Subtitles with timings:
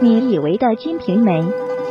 [0.00, 1.32] 你以为的《金瓶梅》。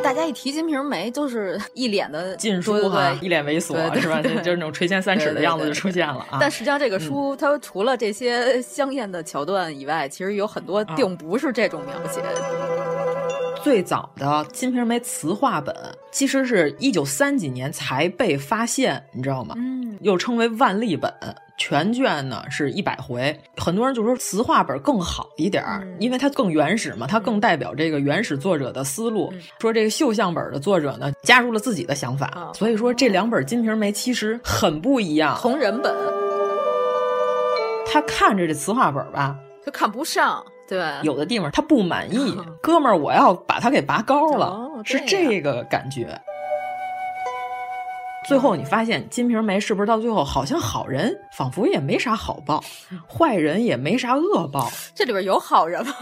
[0.02, 4.22] 大家一提《金瓶梅》，就是一脸的禁书哈，一脸猥琐，是吧？
[4.22, 6.38] 就是那种垂涎三尺的样子就出现了啊。
[6.40, 12.22] 但实际上，这个书它除了这些香艳的桥段以外，其实有很多并不是这种描写。
[13.64, 15.76] 最早的《金瓶梅》词话本，
[16.12, 19.56] 其实是一九三几年才被发现，你知道吗？
[19.58, 21.14] 嗯，又称为万历本。
[21.60, 29.34] 全卷呢是一百回，很多人就说词话本更好一点儿，因为它更原始嘛，它更代表这个原始作者的思路。
[29.60, 35.36] 说这个绣像本的作者呢，加入了自己的想法，所以说这两本《金瓶梅》其实很不一样。
[35.42, 35.92] 同人本，
[37.88, 46.20] 他看着这词话本吧，他看不上，对，有的地方他不满意， 哥们儿，我要把他给拔高了，哦、是这个感觉。
[48.28, 52.62] 最后你发现《金瓶梅》是不是到最后好像好人仿佛也没啥好报，
[53.08, 54.70] 坏人也没啥恶报？
[54.94, 55.94] 这里边有好人吗？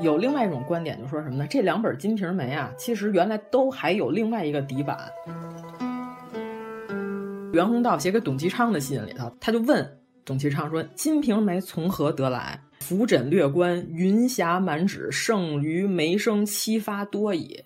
[0.00, 1.46] 有另外一种观点，就说什么呢？
[1.48, 4.98] 这两本《金瓶梅》啊，其实原来都还有另外一个底板。
[7.52, 12.58] 袁宏道写给董其昌的信里头，他就问董其昌说：“《金瓶梅》从何得来？
[12.84, 17.58] 浮枕略观，云霞满纸，胜于梅生七发多矣。”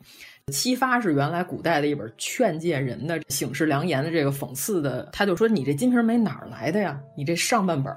[0.54, 6.98] 七发是原来古代的一本劝诫人的、醒世良言的这个讽刺的，他就说：“你这《金瓶梅》哪儿来的呀？
[7.16, 7.92] 你这上半本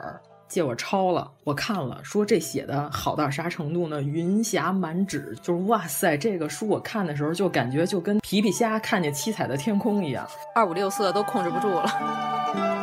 [0.49, 4.01] 借我抄了，我看了，说这写的好到啥程度呢？
[4.01, 12.80] 云霞满纸，就是哇塞，这个书我看的时候就感觉就跟皮皮虾看见七彩的天空一样，二五六色都控制不住了。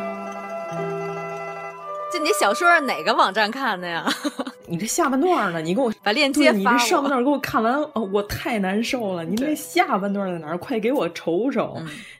[2.19, 4.05] 这你小说是哪个网站看的呀？
[4.67, 5.61] 你这下半段呢？
[5.61, 9.23] 你给我把链接发你这上半段给我看完，哦，我太难受了。
[9.23, 10.57] 你这下半段在哪儿？
[10.57, 11.77] 快给我瞅瞅！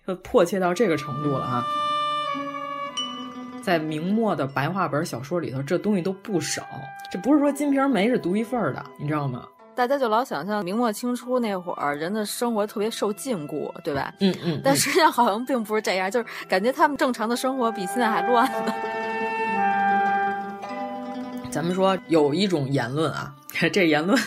[0.07, 1.65] 就迫切到这个程度了啊！
[3.61, 6.63] 在明末的白话本小说里头，这东西都不少。
[7.11, 9.45] 这不是说《金瓶梅》是独一份儿的，你知道吗？
[9.75, 14.13] 大家就老想象明末清初那会儿人的生活特别受禁锢，对吧？
[14.19, 14.61] 嗯嗯。
[14.63, 18.73] 但实际上好像并不是这样，就是感觉他们正常的生活比现在还乱呢。
[21.51, 23.33] 咱们说有一种言论啊，
[23.73, 24.17] 这言论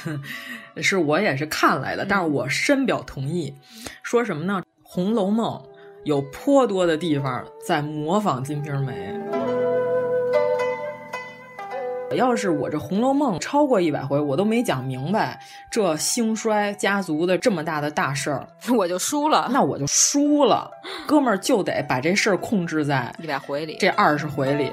[0.76, 3.54] 是我也是看来的，但是我深表同意。
[4.02, 4.60] 说什么呢？
[4.82, 5.56] 《红楼梦》
[6.04, 8.92] 有颇多的地方在模仿《金瓶梅》。
[12.16, 15.40] 要是我这《红楼梦》超过一百回，我都没讲明白
[15.70, 18.46] 这兴衰家族的这么大的大事儿，
[18.76, 19.48] 我就输了。
[19.50, 20.70] 那我就输了，
[21.06, 24.70] 哥们儿就得把这事儿控制在一百回里，这二十回里。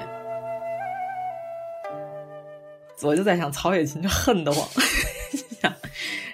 [3.01, 4.67] 我就在想，曹雪芹就恨得慌，
[5.61, 5.73] 想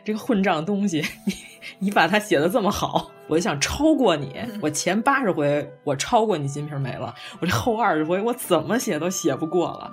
[0.03, 1.33] 这个混账东西，你
[1.79, 4.35] 你把它写的这么好，我就想超过你。
[4.61, 9.91] 我前八十回我超过你《金瓶梅》了，我这后二十回我怎么写都写不过了。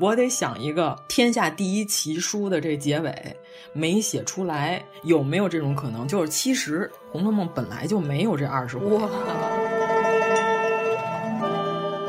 [0.00, 3.36] 我得想一个天下第一奇书的这结尾
[3.72, 6.06] 没写出来，有没有这种可能？
[6.06, 8.86] 就是其实《红楼梦》本来就没有这二十回。
[8.96, 9.08] 哇！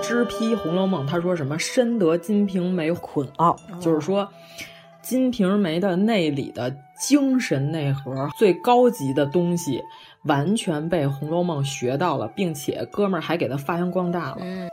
[0.09, 4.25] 知批《红楼梦》，他说什么“深得金瓶梅捆奥”，就是说，
[5.03, 9.83] 《金瓶梅》的内里的精神内核、最高级的东西，
[10.23, 14.37] 完全被《红楼梦》学到了，并且哥们儿还给他发扬光大了。《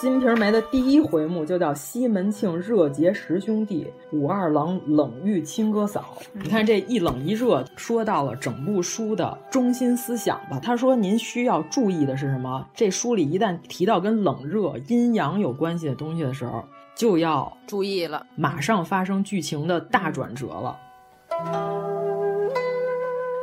[0.00, 6.16] 金瓶梅》的第一回目就叫西门庆热结十兄弟，武二郎冷遇亲哥嫂。
[6.32, 10.58] 你看这一冷一热，说到了整部书的中心思想吧。
[10.58, 12.66] 他说：“您需要注意的是什么？
[12.74, 20.78] 这书里一旦提到跟冷热、阴阳有关系的东西的时候，就要注意了，马上发生剧情的大转折了。”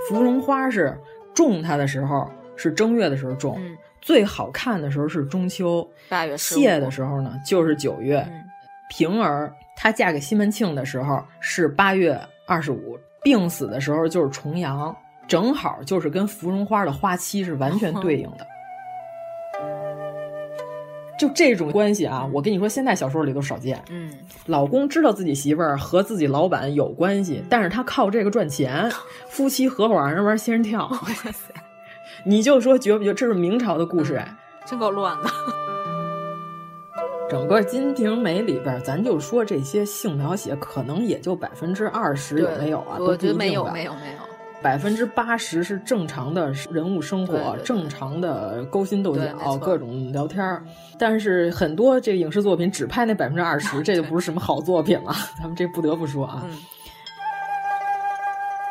[0.09, 0.97] 芙蓉花是
[1.35, 3.55] 种它的时候是正月的时候种。
[3.59, 8.19] 嗯最好看的时候是中秋，八月谢的时候呢就是九月。
[8.29, 8.43] 嗯
[8.89, 14.95] 平儿她嫁给西门庆的时候是八月二十五，病死的时候就是重阳，
[15.27, 18.47] 正好就是跟芙蓉花的花期是完全对应的。
[21.19, 23.83] 就这种关系啊，我跟你说，现在小说里都少见。
[23.89, 24.09] 嗯，
[24.45, 28.89] 老公知道自己媳妇儿和自己老板有关系，但是他靠这个赚钱，
[29.27, 30.87] 夫妻合伙让人玩仙人跳。
[30.87, 31.53] 哇塞，
[32.23, 34.15] 你就说绝不绝这是明朝的故事？
[34.15, 35.29] 哎、真够乱的。
[37.29, 42.97] 整个《金瓶梅》里边，咱就说这些性描写，可能也就百分之二十有没有啊？
[42.99, 44.19] 我觉得没有，没有，没有。
[44.61, 50.63] 百分之八十是正常的人物生活，对对对正常的勾心斗角，各种聊天儿。
[50.97, 55.13] 但是很多这个影视作品只拍那百分之二十，这就不是什么好作品了。
[55.37, 56.41] 咱们这不得不说啊。
[56.45, 56.57] 嗯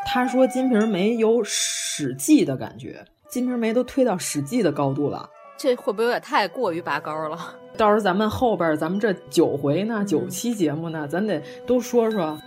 [0.08, 3.04] 他说《金瓶梅》有《史记》的感觉，
[3.36, 5.28] 《金瓶梅》都推到《史记》的高度了。
[5.58, 7.38] 这会不会有点太过于拔高了？
[7.76, 12.40] 到时候咱们后边咱们这九回呢，九期节目呢，咱得都说说